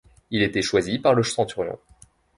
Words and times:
Il 0.31 0.41
était 0.41 0.63
choisi 0.63 0.97
par 0.97 1.13
le 1.13 1.21
centurion. 1.21 1.77